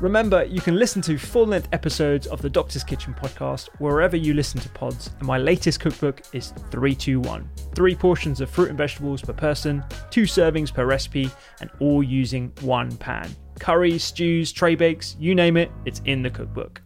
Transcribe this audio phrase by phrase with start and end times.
[0.00, 4.32] Remember, you can listen to full length episodes of the Doctor's Kitchen podcast wherever you
[4.32, 7.46] listen to pods, and my latest cookbook is 321.
[7.74, 12.50] Three portions of fruit and vegetables per person, two servings per recipe, and all using
[12.62, 13.28] one pan.
[13.58, 16.80] Curries, stews, tray bakes, you name it, it's in the cookbook.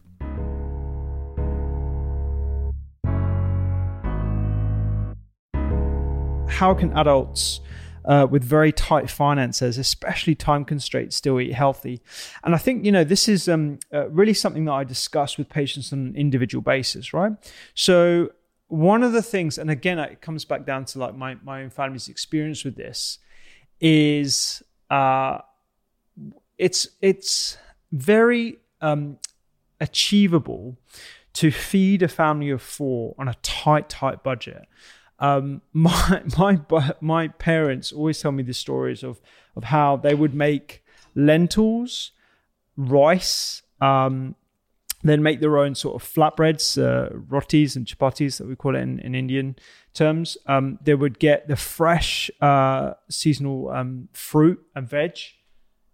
[6.48, 7.60] How can adults
[8.04, 12.02] uh, with very tight finances, especially time constraints, still eat healthy.
[12.42, 15.48] And I think, you know, this is um, uh, really something that I discuss with
[15.48, 17.32] patients on an individual basis, right?
[17.74, 18.30] So,
[18.68, 21.70] one of the things, and again, it comes back down to like my, my own
[21.70, 23.18] family's experience with this,
[23.80, 25.38] is uh,
[26.58, 27.58] it's it's
[27.92, 29.18] very um,
[29.80, 30.76] achievable
[31.34, 34.66] to feed a family of four on a tight, tight budget
[35.18, 36.60] um, my my
[37.00, 39.20] my parents always tell me the stories of
[39.56, 42.12] of how they would make lentils,
[42.76, 44.34] rice, um,
[45.02, 48.80] then make their own sort of flatbreads, uh, rotis and chapatis that we call it
[48.80, 49.56] in, in Indian
[49.92, 50.36] terms.
[50.46, 55.18] Um, they would get the fresh uh, seasonal um, fruit and veg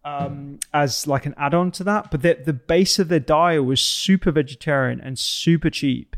[0.04, 2.10] um, as like an add-on to that.
[2.10, 6.16] But the, the base of their diet was super vegetarian and super cheap.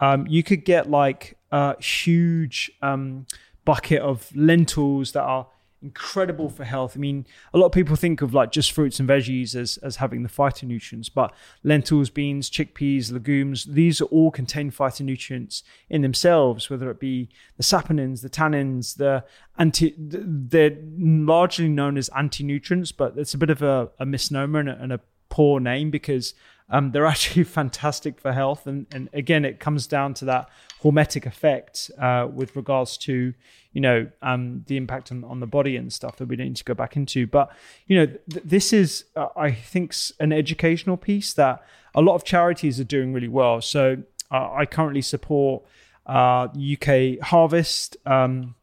[0.00, 3.26] Um, you could get like a huge um,
[3.64, 5.46] bucket of lentils that are
[5.82, 6.96] incredible for health.
[6.96, 9.96] I mean, a lot of people think of like just fruits and veggies as, as
[9.96, 16.70] having the phytonutrients, but lentils, beans, chickpeas, legumes, these are all contain phytonutrients in themselves,
[16.70, 19.24] whether it be the saponins, the tannins, the
[19.58, 24.68] anti, they're largely known as anti-nutrients, but it's a bit of a, a misnomer and
[24.68, 26.34] a, and a poor name because
[26.72, 28.66] um, they're actually fantastic for health.
[28.66, 30.48] And, and again, it comes down to that
[30.82, 33.34] hormetic effect uh, with regards to,
[33.72, 36.64] you know, um, the impact on, on the body and stuff that we need to
[36.64, 37.26] go back into.
[37.26, 37.54] But,
[37.86, 41.62] you know, th- this is, uh, I think, an educational piece that
[41.94, 43.60] a lot of charities are doing really well.
[43.60, 43.98] So
[44.30, 45.62] uh, I currently support
[46.06, 47.96] uh, UK Harvest.
[48.06, 48.56] Um,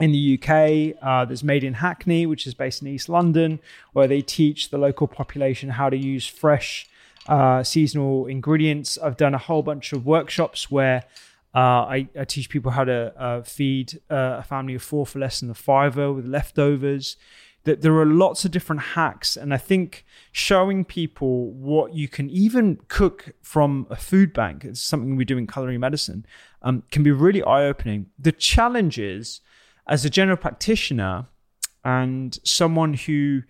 [0.00, 3.60] in the UK, uh, there's Made in Hackney, which is based in East London,
[3.92, 6.88] where they teach the local population how to use fresh
[7.28, 8.98] uh, seasonal ingredients.
[8.98, 11.04] I've done a whole bunch of workshops where
[11.54, 15.20] uh, I, I, teach people how to uh, feed uh, a family of four for
[15.20, 17.16] less than a fiver with leftovers.
[17.62, 22.28] That there are lots of different hacks, and I think showing people what you can
[22.28, 26.26] even cook from a food bank, it's something we do in culinary medicine,
[26.60, 28.10] um, can be really eye opening.
[28.18, 29.40] The challenge is,
[29.86, 31.28] as a general practitioner
[31.84, 33.42] and someone who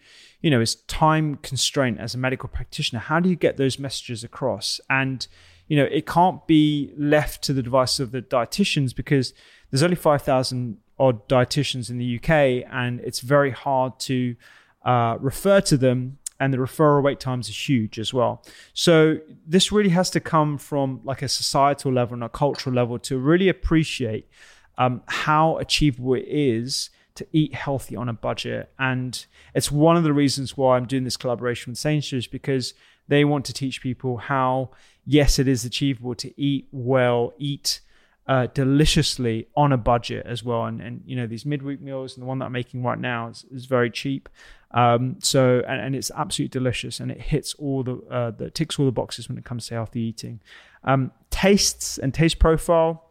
[0.45, 3.01] you know, is time constraint as a medical practitioner.
[3.01, 4.79] How do you get those messages across?
[4.91, 5.27] And,
[5.69, 9.33] you know, it can't be left to the device of the dietitians because
[9.71, 14.37] there's only 5,000 odd dietitians in the UK and it's very hard to
[14.85, 18.45] uh, refer to them and the referral wait times are huge as well.
[18.75, 22.99] So this really has to come from like a societal level and a cultural level
[22.99, 24.29] to really appreciate
[24.77, 28.71] um, how achievable it is to eat healthy on a budget.
[28.79, 29.25] And
[29.55, 32.75] it's one of the reasons why I'm doing this collaboration with Sainsbury's because
[33.07, 34.71] They want to teach people how,
[35.05, 37.81] yes, it is achievable to eat well, eat
[38.27, 40.65] uh, deliciously on a budget as well.
[40.65, 43.29] And, and you know, these midweek meals and the one that I'm making right now
[43.29, 44.29] is, is very cheap.
[44.71, 48.77] Um, so, and, and, it's absolutely delicious and it hits all the, uh, the ticks
[48.77, 50.41] all the boxes when it comes to healthy eating.
[50.83, 53.04] Um, tastes and taste profile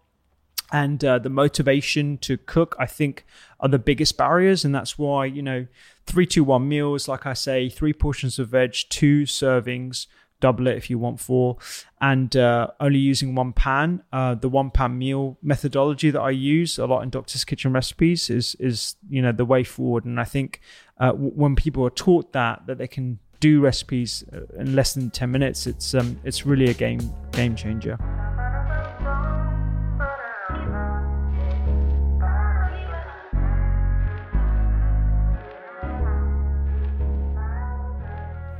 [0.73, 3.25] and uh, the motivation to cook, I think,
[3.59, 4.65] are the biggest barriers.
[4.65, 5.67] And that's why, you know,
[6.07, 10.07] three, two, one meals, like I say, three portions of veg, two servings,
[10.39, 11.57] double it if you want four,
[12.01, 14.01] and uh, only using one pan.
[14.11, 18.31] Uh, the one pan meal methodology that I use a lot in Doctor's Kitchen recipes
[18.31, 20.05] is is you know the way forward.
[20.05, 20.59] And I think
[20.99, 24.95] uh, w- when people are taught that that they can do recipes uh, in less
[24.95, 27.97] than ten minutes, it's um it's really a game game changer.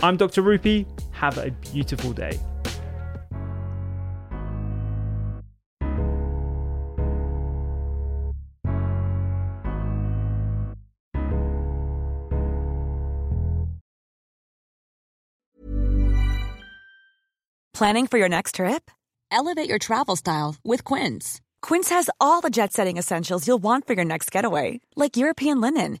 [0.00, 0.42] I'm Dr.
[0.42, 0.86] Rupy.
[1.12, 2.38] Have a beautiful day.
[17.74, 18.90] Planning for your next trip?
[19.30, 21.40] Elevate your travel style with Quince.
[21.62, 25.60] Quince has all the jet setting essentials you'll want for your next getaway, like European
[25.60, 26.00] linen